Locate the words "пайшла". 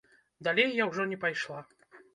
1.27-1.61